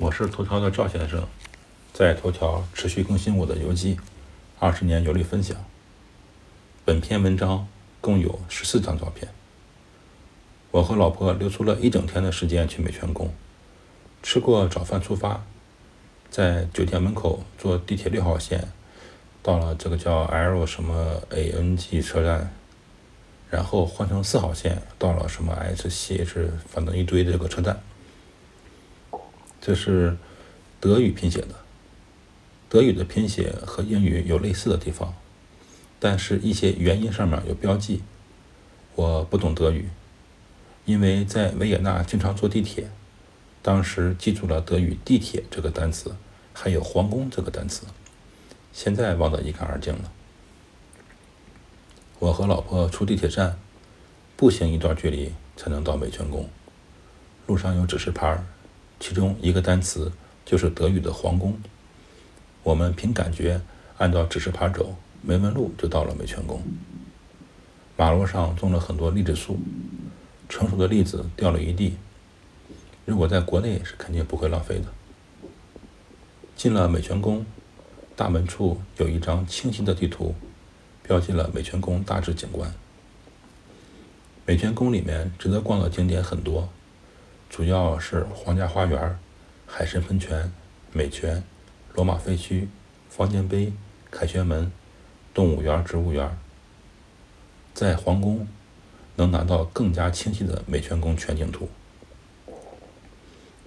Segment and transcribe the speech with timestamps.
[0.00, 1.28] 我是头条的赵先生，
[1.92, 3.98] 在头条持续更新我的游记，
[4.58, 5.54] 二十年游历分享。
[6.86, 7.68] 本篇文章
[8.00, 9.28] 共有十四张照片。
[10.70, 13.30] 我和老婆留出了一整天的时间去美泉宫，
[14.22, 15.44] 吃过早饭出发，
[16.30, 18.68] 在酒店门口坐地铁六号线，
[19.42, 22.50] 到了这个叫 L 什么 ANG 车站，
[23.50, 27.78] 然后换成四号线到了什么 SCH，反正一堆这个车站。
[29.60, 30.16] 这是
[30.80, 31.54] 德语拼写的，
[32.68, 35.14] 德语的拼写和英语有类似的地方，
[35.98, 38.00] 但是一些元音上面有标记。
[38.94, 39.88] 我不懂德语，
[40.84, 42.90] 因为在维也纳经常坐地铁，
[43.62, 46.16] 当时记住了德语“地铁”这个单词，
[46.52, 47.86] 还有“皇宫”这个单词，
[48.72, 50.10] 现在忘得一干二净了。
[52.18, 53.58] 我和老婆出地铁站，
[54.36, 56.48] 步行一段距离才能到美泉宫，
[57.46, 58.42] 路上有指示牌。
[59.00, 60.12] 其中一个单词
[60.44, 61.58] 就是德语的“皇宫”。
[62.62, 63.60] 我们凭感觉
[63.96, 66.62] 按照指示牌走，没问路就到了美泉宫。
[67.96, 69.58] 马路上种了很多栗子树，
[70.48, 71.96] 成熟的栗子掉了一地。
[73.06, 74.84] 如果在国内是肯定不会浪费的。
[76.54, 77.44] 进了美泉宫，
[78.14, 80.34] 大门处有一张清晰的地图，
[81.02, 82.72] 标记了美泉宫大致景观。
[84.44, 86.68] 美泉宫里面值得逛的景点很多。
[87.50, 89.18] 主要是皇家花园、
[89.66, 90.52] 海参喷泉、
[90.92, 91.42] 美泉、
[91.94, 92.68] 罗马废墟、
[93.08, 93.72] 方尖碑、
[94.08, 94.70] 凯旋门、
[95.34, 96.38] 动物园、植物园。
[97.74, 98.46] 在皇宫
[99.16, 101.68] 能拿到更加清晰的美泉宫全景图。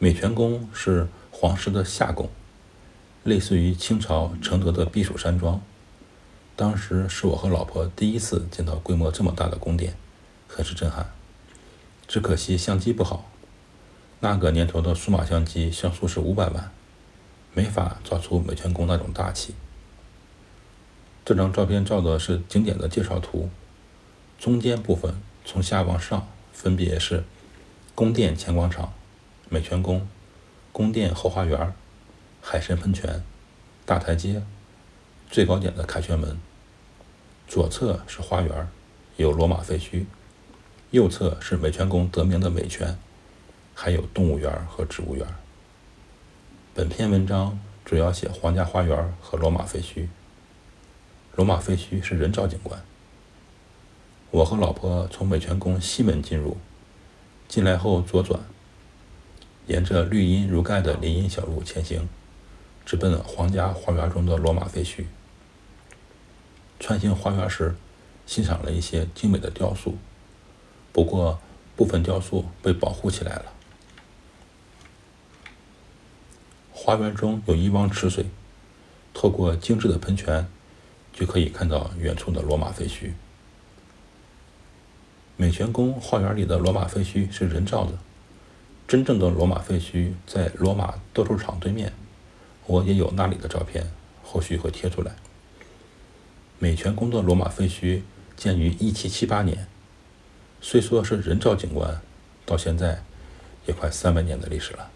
[0.00, 2.28] 美泉宫是皇室的夏宫，
[3.22, 5.62] 类似于清朝承德的避暑山庄。
[6.56, 9.94] 当时是我和老婆第一次见到规模这么大的宫殿，
[10.48, 11.12] 很是震撼。
[12.08, 13.30] 只可惜相机不好。
[14.20, 16.72] 那个年头的数码相机像素是五百万，
[17.54, 19.54] 没法照出美泉宫那种大气。
[21.24, 23.48] 这张照片照的是景点的介绍图，
[24.38, 25.14] 中间部分
[25.44, 27.22] 从下往上分别是
[27.94, 28.92] 宫殿前广场、
[29.48, 30.08] 美泉宫、
[30.72, 31.72] 宫殿后花园、
[32.40, 33.22] 海神喷泉、
[33.86, 34.42] 大台阶、
[35.30, 36.36] 最高点的凯旋门。
[37.46, 38.68] 左侧是花园，
[39.16, 40.04] 有罗马废墟；
[40.90, 42.98] 右侧是美泉宫得名的美泉。
[43.80, 45.24] 还有动物园和植物园。
[46.74, 50.08] 本篇文章主要写皇家花园和罗马废墟。
[51.36, 52.82] 罗马废墟是人造景观。
[54.32, 56.56] 我和老婆从美泉宫西门进入，
[57.46, 58.40] 进来后左转，
[59.68, 62.08] 沿着绿荫如盖的林荫小路前行，
[62.84, 65.04] 直奔皇家花园中的罗马废墟。
[66.80, 67.76] 穿行花园时，
[68.26, 69.96] 欣赏了一些精美的雕塑，
[70.92, 71.38] 不过
[71.76, 73.52] 部分雕塑被保护起来了。
[76.88, 78.24] 花园中有一汪池水，
[79.12, 80.48] 透过精致的喷泉，
[81.12, 83.12] 就可以看到远处的罗马废墟。
[85.36, 87.92] 美泉宫花园里的罗马废墟是人造的，
[88.86, 91.92] 真正的罗马废墟在罗马斗兽场对面，
[92.64, 93.86] 我也有那里的照片，
[94.24, 95.14] 后续会贴出来。
[96.58, 98.00] 美泉宫的罗马废墟
[98.34, 99.68] 建于1778年，
[100.62, 102.00] 虽说是人造景观，
[102.46, 103.02] 到现在
[103.66, 104.90] 也快三百年的历史了。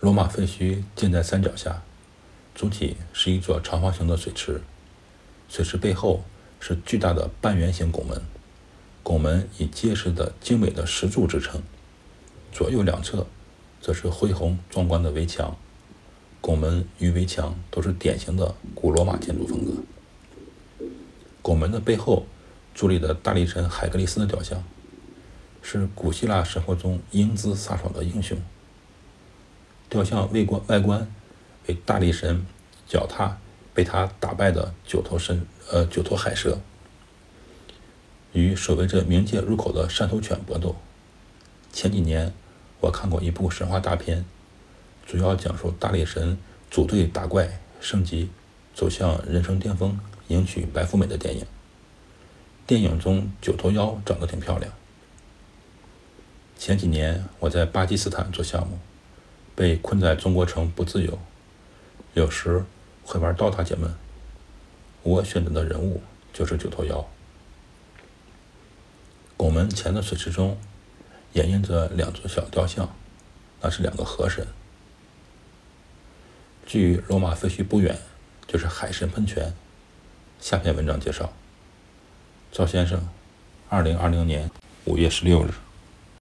[0.00, 1.82] 罗马废墟建在山脚下，
[2.54, 4.62] 主体是一座长方形的水池，
[5.46, 6.24] 水池背后
[6.58, 8.22] 是巨大的半圆形拱门，
[9.02, 11.62] 拱门以结实的精美的石柱支撑，
[12.50, 13.26] 左右两侧
[13.82, 15.54] 则是恢宏壮观的围墙，
[16.40, 20.86] 拱门与围墙都是典型的古罗马建筑风格。
[21.42, 22.24] 拱门的背后
[22.74, 24.64] 伫立的大力神海格力斯的雕像，
[25.60, 28.38] 是古希腊神话中英姿飒爽的英雄。
[29.90, 31.06] 雕像外观外观
[31.66, 32.46] 为大力神
[32.86, 33.36] 脚踏
[33.74, 36.60] 被他打败的九头神呃九头海蛇，
[38.32, 40.76] 与守卫着冥界入口的山头犬搏斗。
[41.72, 42.32] 前几年
[42.80, 44.24] 我看过一部神话大片，
[45.04, 46.38] 主要讲述大力神
[46.70, 48.30] 组队打怪升级，
[48.72, 49.98] 走向人生巅峰，
[50.28, 51.44] 迎娶白富美的电影。
[52.64, 54.72] 电影中九头妖长得挺漂亮。
[56.56, 58.78] 前几年我在巴基斯坦做项目。
[59.60, 61.18] 被困在中国城不自由，
[62.14, 62.64] 有时
[63.04, 63.94] 会玩刀塔解闷。
[65.02, 66.00] 我选择的人物
[66.32, 67.06] 就是九头妖。
[69.36, 70.58] 拱门前的水池中，
[71.34, 72.88] 掩映着两座小雕像，
[73.60, 74.46] 那是两个河神。
[76.64, 77.98] 距罗马废墟不远，
[78.46, 79.52] 就是海神喷泉。
[80.40, 81.30] 下篇文章介绍。
[82.50, 83.06] 赵先生，
[83.68, 84.50] 二零二零年
[84.86, 85.50] 五月十六日。